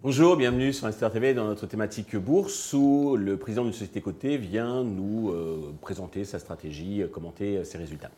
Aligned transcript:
Bonjour, 0.00 0.36
bienvenue 0.36 0.72
sur 0.72 0.86
Investor 0.86 1.12
TV 1.12 1.32
dans 1.32 1.44
notre 1.44 1.66
thématique 1.66 2.16
bourse 2.16 2.72
où 2.72 3.16
le 3.16 3.36
président 3.36 3.62
d'une 3.62 3.72
société 3.72 4.00
cotée 4.00 4.36
vient 4.36 4.82
nous 4.82 5.30
euh, 5.30 5.72
présenter 5.80 6.24
sa 6.24 6.38
stratégie, 6.38 7.02
euh, 7.02 7.06
commenter 7.08 7.58
euh, 7.58 7.64
ses 7.64 7.78
résultats. 7.78 8.10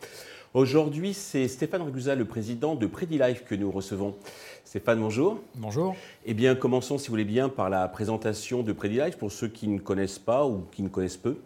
Aujourd'hui, 0.54 1.12
c'est 1.12 1.48
Stéphane 1.48 1.82
Ragusa, 1.82 2.14
le 2.14 2.24
président 2.24 2.74
de 2.74 2.88
Life 3.10 3.44
que 3.44 3.54
nous 3.54 3.70
recevons. 3.70 4.14
Stéphane, 4.64 5.00
bonjour. 5.00 5.40
Bonjour. 5.56 5.94
Eh 6.24 6.32
bien, 6.32 6.54
commençons, 6.54 6.96
si 6.96 7.08
vous 7.08 7.12
voulez 7.12 7.24
bien, 7.24 7.50
par 7.50 7.68
la 7.68 7.86
présentation 7.88 8.62
de 8.62 8.74
Life 8.88 9.18
pour 9.18 9.30
ceux 9.30 9.48
qui 9.48 9.68
ne 9.68 9.78
connaissent 9.78 10.18
pas 10.18 10.46
ou 10.46 10.64
qui 10.72 10.82
ne 10.82 10.88
connaissent 10.88 11.18
peu. 11.18 11.36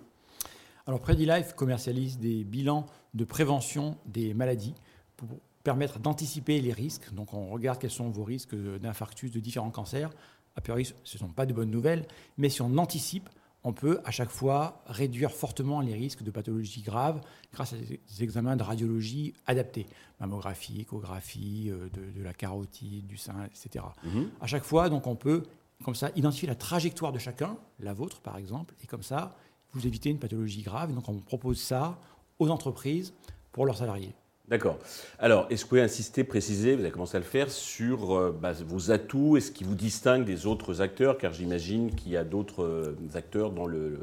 Alors, 0.87 1.01
Life 1.11 1.55
commercialise 1.55 2.19
des 2.19 2.45
bilans 2.45 2.87
de 3.15 3.25
prévention 3.25 3.97
des 4.07 4.35
maladies 4.35 4.75
pour 5.17 5.29
permettre 5.63 5.99
d'anticiper 5.99 6.61
les 6.61 6.73
risques. 6.73 7.13
Donc 7.13 7.35
on 7.35 7.49
regarde 7.49 7.79
quels 7.79 7.91
sont 7.91 8.11
vos 8.11 8.25
risques 8.25 8.55
d'infarctus, 8.55 9.31
de 9.31 9.41
différents 9.41 9.71
cancers. 9.71 10.11
A 10.57 10.61
priori, 10.61 10.85
ce 10.85 11.17
ne 11.17 11.19
sont 11.19 11.29
pas 11.29 11.47
de 11.47 11.53
bonnes 11.53 11.71
nouvelles, 11.71 12.07
mais 12.39 12.49
si 12.49 12.63
on 12.63 12.77
anticipe, 12.79 13.29
on 13.63 13.73
peut 13.73 14.01
à 14.05 14.11
chaque 14.11 14.31
fois 14.31 14.83
réduire 14.87 15.33
fortement 15.33 15.81
les 15.81 15.93
risques 15.93 16.23
de 16.23 16.31
pathologies 16.31 16.81
graves 16.81 17.21
grâce 17.53 17.75
à 17.75 17.77
des 17.77 18.01
examens 18.23 18.57
de 18.57 18.63
radiologie 18.63 19.35
adaptés, 19.47 19.87
mammographie, 20.19 20.81
échographie, 20.81 21.69
euh, 21.69 21.91
de, 21.91 22.23
la 22.23 22.33
carotide, 22.33 23.07
du 23.07 23.19
sein, 23.19 23.45
etc. 23.45 23.85
Mhm. 24.03 24.31
À 24.41 24.47
chaque 24.47 24.65
fois, 24.65 24.89
donc 24.89 25.07
on 25.07 25.15
peut 25.15 25.43
comme 25.85 25.95
ça 25.95 26.11
identifier 26.17 26.49
la 26.49 26.55
trajectoire 26.55 27.13
de 27.13 27.19
chacun, 27.19 27.57
la 27.81 27.93
vôtre 27.93 28.21
par 28.21 28.39
exemple, 28.39 28.75
et 28.83 28.87
comme 28.87 29.03
ça 29.03 29.37
vous 29.73 29.87
évitez 29.87 30.11
une 30.11 30.19
pathologie 30.19 30.63
grave. 30.63 30.95
donc 30.95 31.09
on 31.09 31.19
propose 31.19 31.61
ça 31.61 31.99
aux 32.39 32.49
entreprises 32.49 33.13
pour 33.53 33.67
leurs 33.67 33.77
salariés. 33.77 34.15
D'accord. 34.51 34.79
Alors, 35.21 35.47
est-ce 35.49 35.61
que 35.61 35.67
vous 35.67 35.69
pouvez 35.69 35.83
insister, 35.83 36.25
préciser, 36.25 36.75
vous 36.75 36.81
avez 36.81 36.91
commencé 36.91 37.17
à 37.17 37.21
le 37.21 37.25
faire, 37.25 37.53
sur 37.53 38.17
euh, 38.17 38.37
bah, 38.37 38.53
vos 38.53 38.91
atouts 38.91 39.37
et 39.37 39.41
ce 39.41 39.53
qui 39.53 39.63
vous 39.63 39.77
distingue 39.77 40.25
des 40.25 40.45
autres 40.45 40.81
acteurs? 40.81 41.19
Car 41.19 41.33
j'imagine 41.33 41.95
qu'il 41.95 42.11
y 42.11 42.17
a 42.17 42.25
d'autres 42.25 42.65
euh, 42.65 42.97
acteurs 43.15 43.53
dans 43.53 43.67
le, 43.67 43.97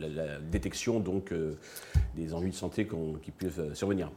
la, 0.00 0.38
détection 0.38 0.98
donc, 0.98 1.30
euh, 1.30 1.58
des 2.16 2.32
ennuis 2.32 2.52
de 2.52 2.56
santé 2.56 2.88
qui 3.22 3.30
peuvent 3.32 3.74
survenir. 3.74 4.10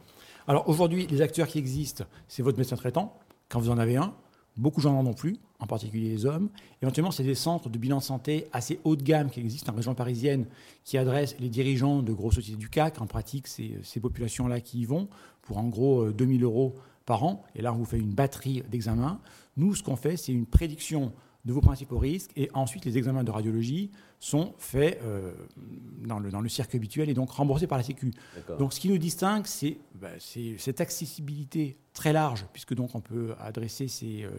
Alors 0.48 0.66
aujourd'hui, 0.66 1.06
les 1.08 1.20
acteurs 1.20 1.46
qui 1.46 1.58
existent, 1.58 2.04
c'est 2.26 2.42
votre 2.42 2.56
médecin 2.56 2.76
traitant, 2.76 3.18
quand 3.50 3.60
vous 3.60 3.70
en 3.70 3.76
avez 3.76 3.96
un. 3.96 4.14
Beaucoup 4.56 4.80
de 4.80 4.84
gens 4.84 4.94
n'en 4.94 5.10
ont 5.10 5.14
plus, 5.14 5.36
en 5.58 5.66
particulier 5.66 6.10
les 6.10 6.26
hommes. 6.26 6.48
Éventuellement, 6.82 7.10
c'est 7.10 7.22
des 7.24 7.34
centres 7.34 7.68
de 7.68 7.78
bilan 7.78 7.98
de 7.98 8.02
santé 8.02 8.46
assez 8.52 8.78
haut 8.84 8.96
de 8.96 9.02
gamme 9.02 9.30
qui 9.30 9.40
existent 9.40 9.72
en 9.72 9.76
région 9.76 9.94
parisienne, 9.94 10.46
qui 10.84 10.98
adressent 10.98 11.36
les 11.38 11.48
dirigeants 11.48 12.02
de 12.02 12.12
grosses 12.12 12.36
sociétés 12.36 12.58
du 12.58 12.68
CAC. 12.68 13.00
En 13.00 13.06
pratique, 13.06 13.46
c'est 13.46 13.78
ces 13.82 14.00
populations-là 14.00 14.60
qui 14.60 14.80
y 14.80 14.84
vont 14.84 15.08
pour 15.42 15.58
en 15.58 15.68
gros 15.68 16.10
2000 16.10 16.42
euh, 16.42 16.46
euros 16.46 16.74
par 17.04 17.24
an. 17.24 17.44
Et 17.54 17.62
là, 17.62 17.72
on 17.72 17.76
vous 17.76 17.84
fait 17.84 17.98
une 17.98 18.12
batterie 18.12 18.62
d'examens. 18.70 19.20
Nous, 19.56 19.74
ce 19.74 19.82
qu'on 19.82 19.96
fait, 19.96 20.16
c'est 20.16 20.32
une 20.32 20.46
prédiction 20.46 21.12
de 21.44 21.52
vos 21.52 21.60
principaux 21.60 21.98
risques. 21.98 22.32
Et 22.36 22.50
ensuite, 22.52 22.84
les 22.84 22.98
examens 22.98 23.24
de 23.24 23.30
radiologie 23.30 23.90
sont 24.18 24.54
faits 24.58 25.00
euh, 25.04 25.32
dans, 26.04 26.18
le, 26.18 26.30
dans, 26.30 26.40
le, 26.40 26.48
circuit 26.48 26.78
habituel 26.78 27.10
et 27.10 27.14
donc 27.14 27.30
remboursés 27.30 27.66
par 27.66 27.78
la 27.78 27.84
Sécu. 27.84 28.12
Donc, 28.58 28.72
ce 28.72 28.80
qui 28.80 28.88
nous 28.88 28.98
distingue, 28.98 29.46
c'est 29.46 29.78
bah, 29.94 30.08
cette 30.18 30.80
accessibilité 30.80 31.76
très 31.96 32.12
large, 32.12 32.44
puisque 32.52 32.74
donc 32.74 32.94
on 32.94 33.00
peut 33.00 33.34
adresser 33.40 33.88
ces, 33.88 34.22
euh, 34.22 34.30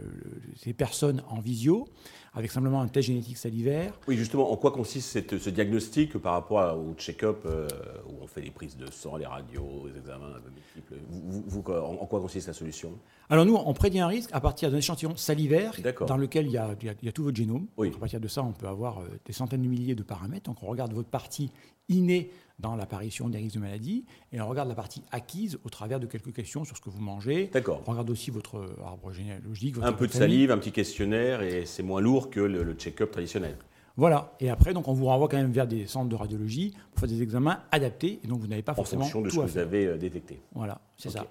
ces, 0.55 0.73
personnes 0.73 1.23
en 1.27 1.39
visio 1.39 1.87
avec 2.33 2.51
simplement 2.51 2.81
un 2.81 2.87
test 2.87 3.07
génétique 3.07 3.37
salivaire. 3.37 3.93
Oui, 4.07 4.15
justement, 4.15 4.51
en 4.51 4.55
quoi 4.57 4.71
consiste 4.71 5.37
ce 5.39 5.49
diagnostic 5.49 6.17
par 6.19 6.33
rapport 6.33 6.77
au 6.77 6.93
check-up 6.93 7.39
euh, 7.45 7.67
où 8.07 8.21
on 8.21 8.27
fait 8.27 8.41
les 8.41 8.51
prises 8.51 8.77
de 8.77 8.89
sang, 8.91 9.17
les 9.17 9.25
radios, 9.25 9.87
les 9.91 9.97
examens 9.97 10.35
multiples? 10.53 10.95
Vous, 11.09 11.63
En 11.71 12.05
quoi 12.05 12.21
consiste 12.21 12.47
la 12.47 12.53
solution? 12.53 12.91
Alors 13.29 13.43
nous, 13.43 13.55
on 13.55 13.73
prédit 13.73 13.99
un 13.99 14.07
risque 14.07 14.29
à 14.33 14.39
partir 14.39 14.69
d'un 14.69 14.77
échantillon 14.77 15.17
salivaire 15.17 15.73
dans 16.05 16.17
lequel 16.17 16.45
il 16.45 16.51
y, 16.51 16.57
a, 16.57 16.75
il 16.79 17.05
y, 17.05 17.09
a, 17.09 17.11
tout 17.11 17.23
votre 17.23 17.35
génome. 17.35 17.65
Oui. 17.75 17.91
À 17.95 17.99
partir 17.99 18.19
de 18.19 18.27
ça, 18.27 18.43
on 18.43 18.51
peut 18.51 18.67
avoir 18.67 19.01
des 19.25 19.33
centaines 19.33 19.63
de 19.63 19.66
milliers 19.67 19.95
de 19.95 20.03
paramètres. 20.03 20.49
Donc 20.49 20.63
on 20.63 20.67
regarde 20.67 20.93
votre 20.93 21.09
partie 21.09 21.51
innée 21.89 22.31
dans 22.59 22.75
l'apparition 22.75 23.29
des 23.29 23.37
risques 23.37 23.55
de 23.55 23.59
maladie, 23.59 24.05
et 24.31 24.41
on 24.41 24.47
regarde 24.47 24.67
la 24.67 24.75
partie 24.75 25.03
acquise 25.11 25.59
au 25.63 25.69
travers 25.69 25.99
de 25.99 26.07
quelques 26.07 26.33
questions 26.33 26.65
sur 26.65 26.75
ce 26.75 26.81
que 26.81 26.89
vous 26.89 27.01
mangez. 27.01 27.49
D'accord. 27.53 27.83
On 27.85 27.91
regarde 27.91 28.09
aussi 28.09 28.31
votre 28.31 28.75
arbre 28.83 29.11
généalogique. 29.11 29.75
Votre 29.75 29.87
un 29.87 29.93
peu 29.93 30.07
de 30.07 30.11
salive, 30.11 30.51
un 30.51 30.57
petit 30.57 30.71
questionnaire, 30.71 31.43
et 31.43 31.65
c'est 31.65 31.83
moins 31.83 32.01
lourd 32.01 32.29
que 32.29 32.39
le, 32.39 32.73
check-up 32.73 33.11
traditionnel. 33.11 33.55
Voilà. 33.95 34.35
Et 34.39 34.49
après, 34.49 34.73
donc, 34.73 34.87
on 34.87 34.93
vous 34.93 35.05
renvoie 35.05 35.27
quand 35.27 35.37
même 35.37 35.51
vers 35.51 35.67
des 35.67 35.87
centres 35.87 36.09
de 36.09 36.15
radiologie 36.15 36.73
pour 36.91 36.99
faire 36.99 37.09
des 37.09 37.21
examens 37.21 37.63
adaptés. 37.71 38.19
Et 38.23 38.27
donc, 38.27 38.39
vous 38.39 38.47
n'avez 38.47 38.61
pas 38.61 38.75
forcément. 38.75 39.01
En 39.01 39.05
fonction 39.05 39.21
de 39.21 39.29
ce 39.29 39.35
que 39.35 39.51
vous 39.53 39.57
avez 39.57 39.87
euh, 39.87 39.97
détecté. 39.97 40.39
Voilà, 40.53 40.81
c'est 40.97 41.09
ça. 41.09 41.25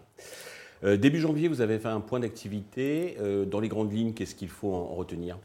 Euh, 0.85 0.97
début 0.97 1.21
janvier, 1.21 1.49
vous 1.49 1.61
avez 1.61 1.79
fait 1.79 1.89
un 1.89 2.01
point 2.01 2.21
d'activité. 2.21 3.17
Euh, 3.21 3.45
dans 3.45 3.61
les 3.61 3.69
grandes 3.69 3.93
lignes, 3.93 4.13
qu'est-ce 4.13 4.35
qu'il 4.35 4.49
faut 4.49 4.73
en 4.73 4.95
retenir? 4.95 5.39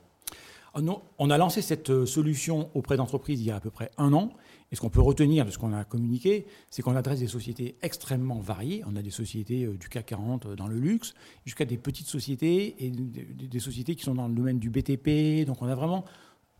On 0.74 1.30
a 1.30 1.38
lancé 1.38 1.62
cette 1.62 2.06
solution 2.06 2.70
auprès 2.74 2.98
d'entreprises 2.98 3.42
il 3.42 3.46
y 3.46 3.52
a 3.52 3.56
à 3.56 3.60
peu 3.60 3.72
près 3.72 3.92
un 3.98 4.14
an. 4.14 4.32
Et 4.72 4.76
ce 4.76 4.82
qu'on 4.82 4.90
peut 4.90 5.02
retenir 5.02 5.46
de 5.46 5.52
ce 5.52 5.58
qu'on 5.58 5.74
a 5.74 5.84
communiqué, 5.84 6.46
c'est 6.70 6.82
qu'on 6.82 6.96
adresse 6.96 7.20
des 7.20 7.28
sociétés 7.28 7.76
extrêmement 7.82 8.40
variées. 8.40 8.84
On 8.88 8.96
a 8.96 9.02
des 9.02 9.12
sociétés 9.12 9.66
euh, 9.66 9.78
du 9.78 9.90
CAC 9.90 10.06
40 10.08 10.46
euh, 10.46 10.56
dans 10.56 10.68
le 10.68 10.80
luxe, 10.80 11.14
jusqu'à 11.46 11.66
des 11.66 11.78
petites 11.78 12.08
sociétés 12.08 12.76
et 12.80 12.90
des 12.90 13.60
sociétés 13.60 13.96
qui 13.96 14.04
sont 14.04 14.16
dans 14.16 14.30
le 14.30 14.34
domaine 14.34 14.60
du 14.60 14.70
BTP. 14.70 15.46
Donc 15.46 15.62
on 15.62 15.68
a 15.68 15.76
vraiment 15.76 16.06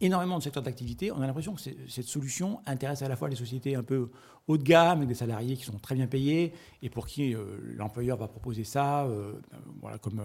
énormément 0.02 0.40
de 0.40 0.44
secteurs 0.44 0.64
d'activité. 0.64 1.12
On 1.12 1.22
a 1.22 1.28
l'impression 1.28 1.54
que 1.54 1.62
cette 1.62 2.08
solution 2.08 2.60
intéresse 2.66 3.02
à 3.02 3.08
la 3.08 3.16
fois 3.16 3.30
les 3.30 3.36
sociétés 3.36 3.76
un 3.76 3.84
peu 3.84 4.10
haut 4.48 4.58
de 4.58 4.64
gamme, 4.64 4.98
avec 4.98 5.08
des 5.08 5.16
salariés 5.16 5.56
qui 5.56 5.64
sont 5.64 5.78
très 5.78 5.96
bien 5.96 6.08
payés, 6.08 6.52
et 6.82 6.90
pour 6.90 7.08
qui 7.08 7.34
euh, 7.34 7.46
l'employeur 7.78 8.18
va 8.18 8.28
proposer 8.28 8.66
ça 8.66 9.08
voilà, 9.80 10.00
comme 10.00 10.22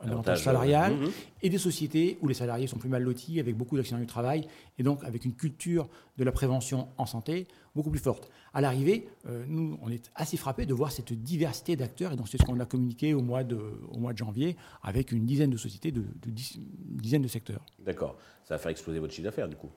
un 0.00 0.10
avantage 0.10 0.42
salarial, 0.42 0.94
mmh, 0.94 1.04
mmh. 1.04 1.10
et 1.42 1.50
des 1.50 1.58
sociétés 1.58 2.18
où 2.20 2.28
les 2.28 2.34
salariés 2.34 2.66
sont 2.66 2.78
plus 2.78 2.88
mal 2.88 3.02
lotis, 3.02 3.40
avec 3.40 3.56
beaucoup 3.56 3.76
d'accidents 3.76 3.98
du 3.98 4.06
travail, 4.06 4.46
et 4.78 4.82
donc 4.82 5.02
avec 5.04 5.24
une 5.24 5.34
culture 5.34 5.88
de 6.16 6.24
la 6.24 6.32
prévention 6.32 6.88
en 6.98 7.06
santé 7.06 7.46
beaucoup 7.74 7.90
plus 7.90 8.00
forte. 8.00 8.30
À 8.54 8.60
l'arrivée, 8.60 9.08
euh, 9.26 9.44
nous, 9.46 9.78
on 9.82 9.90
est 9.90 10.10
assez 10.14 10.36
frappés 10.36 10.66
de 10.66 10.74
voir 10.74 10.90
cette 10.90 11.12
diversité 11.12 11.76
d'acteurs, 11.76 12.12
et 12.12 12.16
donc 12.16 12.28
c'est 12.28 12.38
ce 12.38 12.44
qu'on 12.44 12.58
a 12.60 12.66
communiqué 12.66 13.14
au 13.14 13.22
mois, 13.22 13.44
de, 13.44 13.58
au 13.90 13.98
mois 13.98 14.12
de 14.12 14.18
janvier, 14.18 14.56
avec 14.82 15.12
une 15.12 15.26
dizaine 15.26 15.50
de 15.50 15.56
sociétés, 15.56 15.92
de, 15.92 16.00
de, 16.00 16.28
une 16.28 16.96
dizaine 16.96 17.22
de 17.22 17.28
secteurs. 17.28 17.64
D'accord. 17.84 18.16
Ça 18.44 18.54
va 18.54 18.58
faire 18.58 18.70
exploser 18.70 18.98
votre 18.98 19.12
chiffre 19.12 19.24
d'affaires, 19.24 19.48
du 19.48 19.56
coup 19.56 19.70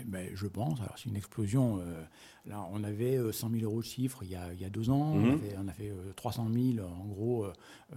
eh 0.00 0.04
ben, 0.04 0.30
je 0.34 0.46
pense. 0.46 0.80
Alors, 0.80 0.94
c'est 0.96 1.08
une 1.08 1.16
explosion. 1.16 1.78
Euh, 1.80 2.02
là, 2.46 2.66
on 2.72 2.82
avait 2.84 3.16
100 3.32 3.48
euh, 3.48 3.58
000 3.58 3.70
euros 3.70 3.80
de 3.80 3.86
chiffre 3.86 4.22
il 4.22 4.30
y 4.30 4.36
a, 4.36 4.52
il 4.52 4.60
y 4.60 4.64
a 4.64 4.70
deux 4.70 4.90
ans. 4.90 5.14
Mhm. 5.14 5.40
On 5.58 5.68
a 5.68 5.72
fait, 5.72 5.92
300 6.16 6.48
000 6.52 6.86
en 6.86 7.06
gros 7.06 7.46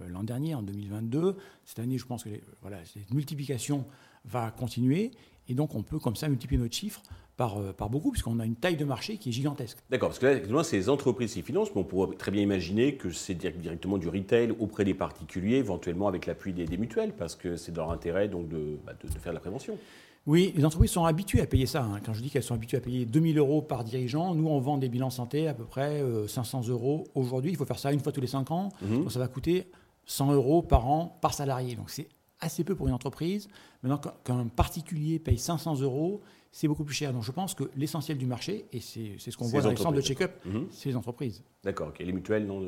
l'an 0.08 0.24
dernier, 0.24 0.54
en 0.54 0.62
2022. 0.62 1.36
Cette 1.64 1.78
année, 1.78 1.98
je 1.98 2.06
pense 2.06 2.24
que 2.24 2.30
voilà, 2.60 2.84
cette 2.84 3.12
multiplication 3.12 3.84
va 4.24 4.50
continuer. 4.50 5.10
Et 5.48 5.54
donc, 5.54 5.74
on 5.74 5.82
peut 5.82 5.98
comme 5.98 6.16
ça 6.16 6.28
multiplier 6.28 6.60
notre 6.60 6.74
chiffre 6.74 7.02
par, 7.36 7.74
par 7.74 7.90
beaucoup, 7.90 8.10
puisqu'on 8.10 8.38
a 8.40 8.46
une 8.46 8.56
taille 8.56 8.76
de 8.76 8.84
marché 8.84 9.16
qui 9.16 9.30
est 9.30 9.32
gigantesque. 9.32 9.78
D'accord, 9.90 10.10
parce 10.10 10.18
que 10.18 10.26
là, 10.26 10.64
c'est 10.64 10.76
les 10.76 10.88
entreprises 10.88 11.32
qui 11.32 11.42
financent, 11.42 11.74
mais 11.74 11.80
on 11.80 11.84
pourrait 11.84 12.14
très 12.16 12.30
bien 12.30 12.42
imaginer 12.42 12.96
que 12.96 13.10
c'est 13.10 13.34
directement 13.34 13.98
du 13.98 14.08
retail 14.08 14.54
auprès 14.58 14.84
des 14.84 14.94
particuliers, 14.94 15.56
éventuellement 15.56 16.08
avec 16.08 16.26
l'appui 16.26 16.52
des, 16.52 16.76
mutuelles, 16.76 17.12
parce 17.12 17.34
que 17.34 17.56
c'est 17.56 17.72
dans 17.72 17.82
leur 17.82 17.92
intérêt 17.92 18.28
donc, 18.28 18.48
de, 18.48 18.78
bah, 18.84 18.92
de 19.02 19.08
faire 19.08 19.32
de 19.32 19.36
la 19.36 19.40
prévention. 19.40 19.78
Oui, 20.26 20.52
les 20.54 20.64
entreprises 20.64 20.92
sont 20.92 21.04
habituées 21.04 21.40
à 21.40 21.46
payer 21.46 21.66
ça. 21.66 21.82
Hein. 21.82 22.00
Quand 22.04 22.14
je 22.14 22.22
dis 22.22 22.30
qu'elles 22.30 22.44
sont 22.44 22.54
habituées 22.54 22.76
à 22.76 22.80
payer 22.80 23.04
2000 23.04 23.38
euros 23.38 23.60
par 23.60 23.82
dirigeant, 23.82 24.34
nous, 24.34 24.46
on 24.46 24.60
vend 24.60 24.78
des 24.78 24.88
bilans 24.88 25.10
santé 25.10 25.48
à 25.48 25.54
peu 25.54 25.64
près 25.64 26.02
500 26.28 26.62
euh, 26.68 26.72
euros 26.72 27.04
aujourd'hui. 27.14 27.50
Il 27.50 27.56
faut 27.56 27.64
faire 27.64 27.78
ça 27.78 27.92
une 27.92 28.00
fois 28.00 28.12
tous 28.12 28.20
les 28.20 28.28
5 28.28 28.50
ans. 28.52 28.68
Mhm. 28.82 29.00
Donc 29.00 29.12
ça 29.12 29.18
va 29.18 29.26
coûter 29.26 29.68
100 30.06 30.32
euros 30.32 30.62
par 30.62 30.86
an 30.86 31.18
par 31.20 31.34
salarié. 31.34 31.74
Donc 31.74 31.90
c'est 31.90 32.06
assez 32.42 32.64
peu 32.64 32.74
pour 32.74 32.88
une 32.88 32.94
entreprise. 32.94 33.48
Maintenant, 33.82 34.00
qu'un 34.24 34.46
particulier 34.46 35.18
paye 35.18 35.38
500 35.38 35.80
euros, 35.80 36.20
c'est 36.50 36.68
beaucoup 36.68 36.84
plus 36.84 36.94
cher. 36.94 37.12
Donc 37.12 37.22
je 37.22 37.32
pense 37.32 37.54
que 37.54 37.64
l'essentiel 37.76 38.18
du 38.18 38.26
marché, 38.26 38.66
et 38.72 38.80
c'est 38.80 39.18
ce 39.18 39.36
qu'on 39.36 39.46
voit 39.46 39.62
dans 39.62 39.70
les 39.70 39.76
centres 39.76 39.96
de 39.96 40.02
check-up, 40.02 40.32
mhm. 40.44 40.66
c'est 40.70 40.90
les 40.90 40.96
entreprises. 40.96 41.42
D'accord, 41.64 41.88
ok. 41.88 42.00
Les 42.00 42.12
mutuelles, 42.12 42.46
non, 42.46 42.62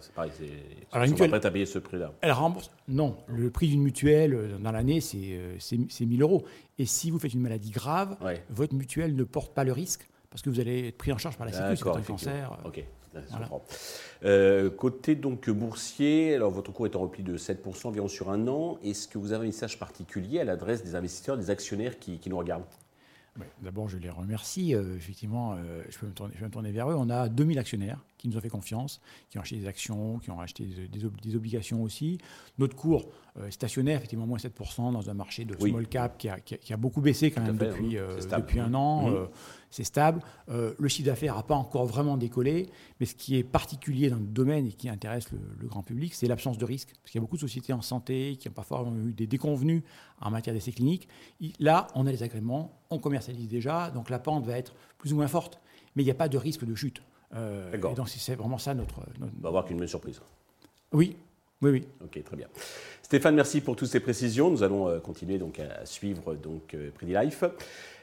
c'est 0.00 0.12
pareil, 0.12 0.32
elles 0.92 1.08
sont 1.08 1.16
pas 1.16 1.28
prêtes 1.28 1.44
à 1.44 1.50
payer 1.50 1.66
ce 1.66 1.78
prix-là. 1.78 2.12
Elles 2.20 2.32
remboursent. 2.32 2.70
Non, 2.88 3.16
le 3.28 3.50
prix 3.50 3.68
d'une 3.68 3.82
mutuelle 3.82 4.34
euh, 4.34 4.58
dans 4.58 4.72
l'année, 4.72 5.00
c'est 5.00 5.16
1000 5.18 5.30
euh, 5.30 6.18
euros. 6.20 6.44
Et 6.78 6.86
si 6.86 7.10
vous 7.10 7.18
faites 7.18 7.34
une 7.34 7.40
maladie 7.40 7.70
grave, 7.70 8.16
votre 8.50 8.74
mutuelle 8.74 9.14
ne 9.14 9.24
porte 9.24 9.54
pas 9.54 9.64
le 9.64 9.72
risque 9.72 10.08
parce 10.30 10.42
que 10.42 10.50
vous 10.50 10.60
allez 10.60 10.88
être 10.88 10.98
pris 10.98 11.12
en 11.12 11.18
charge 11.18 11.36
par 11.36 11.46
la 11.46 11.52
sécurité, 11.52 11.82
c'est 11.82 11.98
un 11.98 12.02
cancer. 12.02 12.58
Euh, 12.64 12.68
ok. 12.68 12.84
Euh, 14.22 14.70
côté 14.70 15.14
donc 15.16 15.48
boursier, 15.50 16.34
alors 16.34 16.50
votre 16.50 16.72
cours 16.72 16.86
est 16.86 16.94
en 16.94 17.00
repli 17.00 17.22
de 17.22 17.36
7% 17.36 17.88
environ 17.88 18.06
sur 18.06 18.30
un 18.30 18.46
an. 18.48 18.78
Est-ce 18.84 19.08
que 19.08 19.18
vous 19.18 19.32
avez 19.32 19.44
un 19.44 19.48
message 19.48 19.78
particulier 19.78 20.40
à 20.40 20.44
l'adresse 20.44 20.84
des 20.84 20.94
investisseurs, 20.94 21.36
des 21.36 21.50
actionnaires 21.50 21.98
qui 21.98 22.20
nous 22.26 22.38
regardent? 22.38 22.64
D'abord, 23.62 23.88
je 23.88 23.98
les 23.98 24.10
remercie. 24.10 24.74
Euh, 24.74 24.96
effectivement, 24.96 25.54
euh, 25.54 25.82
je, 25.88 25.98
peux 25.98 26.06
me 26.06 26.12
tourner, 26.12 26.34
me 26.40 26.48
tourner, 26.48 26.72
vers 26.72 26.90
eux. 26.90 26.94
On 26.96 27.10
a 27.10 27.28
2000 27.28 27.58
actionnaires 27.58 28.04
qui 28.18 28.28
nous 28.28 28.36
ont 28.36 28.40
fait 28.40 28.48
confiance, 28.48 29.00
qui 29.30 29.38
ont 29.38 29.40
acheté 29.40 29.56
des 29.56 29.66
actions, 29.66 30.18
qui 30.18 30.30
ont 30.30 30.40
acheté 30.40 30.64
des, 30.64 31.34
obligations 31.36 31.82
aussi. 31.82 32.18
Notre 32.58 32.76
cours 32.76 33.08
stationnaire, 33.50 33.98
effectivement 33.98 34.26
moins 34.26 34.38
7% 34.38 34.92
dans 34.92 35.08
un 35.08 35.14
marché 35.14 35.44
de 35.44 35.56
small 35.56 35.86
cap 35.86 36.18
qui 36.18 36.28
a, 36.28 36.76
beaucoup 36.76 37.00
baissé 37.00 37.30
quand 37.30 37.42
même 37.42 37.56
depuis, 37.56 37.96
depuis 37.96 38.60
un 38.60 38.74
an. 38.74 39.10
Mmh 39.10 39.28
c'est 39.70 39.84
stable. 39.84 40.22
Euh, 40.48 40.74
le 40.78 40.88
chiffre 40.88 41.06
d'affaires 41.06 41.36
n'a 41.36 41.42
pas 41.42 41.54
encore 41.54 41.86
vraiment 41.86 42.16
décollé, 42.16 42.68
mais 43.00 43.06
ce 43.06 43.14
qui 43.14 43.36
est 43.36 43.44
particulier 43.44 44.10
dans 44.10 44.16
le 44.16 44.26
domaine 44.26 44.66
et 44.66 44.72
qui 44.72 44.88
intéresse 44.88 45.30
le, 45.32 45.68
grand 45.68 45.82
public, 45.82 46.14
c'est 46.14 46.26
l'absence 46.26 46.58
de 46.58 46.64
risque. 46.64 46.88
Parce 47.02 47.12
qu'il 47.12 47.18
y 47.18 47.20
a 47.20 47.22
beaucoup 47.22 47.36
de 47.36 47.40
sociétés 47.40 47.72
en 47.72 47.82
santé 47.82 48.36
qui 48.38 48.48
ont 48.48 48.52
parfois 48.52 48.86
eu 49.06 49.12
des 49.12 49.26
déconvenus 49.26 49.82
en 50.20 50.30
matière 50.30 50.54
d'essais 50.54 50.72
cliniques. 50.72 51.08
Là, 51.58 51.88
on 51.94 52.06
a 52.06 52.10
les 52.10 52.22
agréments, 52.22 52.80
on 52.90 52.98
commercialise 52.98 53.48
déjà, 53.48 53.90
donc 53.90 54.10
la 54.10 54.18
pente 54.18 54.46
va 54.46 54.56
être 54.56 54.74
plus 54.96 55.12
ou 55.12 55.16
moins 55.16 55.28
forte, 55.28 55.60
mais 55.94 56.02
il 56.02 56.06
n'y 56.06 56.10
a 56.10 56.14
pas 56.14 56.28
de 56.28 56.38
risque 56.38 56.64
de 56.64 56.74
chute. 56.74 57.02
Euh, 57.34 57.72
et 57.72 57.78
donc 57.78 58.08
c'est 58.08 58.34
vraiment 58.34 58.58
ça 58.58 58.74
notre, 58.74 59.00
On 59.20 59.42
va 59.42 59.48
avoir 59.48 59.64
qu'une 59.64 59.78
bonne 59.78 59.88
surprise. 59.88 60.20
Oui, 60.92 61.16
oui, 61.60 61.70
oui. 61.70 61.84
Ok, 62.02 62.22
très 62.24 62.36
bien. 62.36 62.46
Stéphane, 63.02 63.34
merci 63.34 63.60
pour 63.60 63.76
toutes 63.76 63.88
ces 63.88 64.00
précisions. 64.00 64.50
Nous 64.50 64.62
allons 64.62 64.88
euh, 64.88 64.98
continuer 64.98 65.38
donc 65.38 65.58
à 65.60 65.84
suivre 65.84 66.34
donc 66.34 66.76
Pretty 66.94 67.12
Life. 67.12 67.44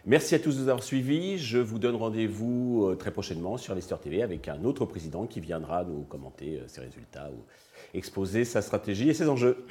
Merci 0.07 0.35
à 0.35 0.39
tous 0.39 0.57
de 0.57 0.61
nous 0.61 0.69
avoir 0.69 0.83
suivis. 0.83 1.39
Je 1.39 1.57
vous 1.57 1.79
donne 1.79 1.95
rendez-vous 1.95 2.85
euh, 2.85 2.95
très 2.95 3.09
prochainement 3.09 3.57
sur 3.57 3.73
Lester 3.73 3.95
TV 3.99 4.21
avec 4.21 4.47
un 4.47 4.63
autre 4.63 4.85
président 4.85 5.25
qui 5.25 5.39
viendra 5.39 5.83
nous 5.83 6.03
commenter 6.03 6.59
euh, 6.59 6.67
ses 6.67 6.81
résultats 6.81 7.31
ou 7.31 7.43
exposer 7.97 8.45
sa 8.45 8.61
stratégie 8.61 9.09
et 9.09 9.15
ses 9.15 9.27
enjeux. 9.27 9.65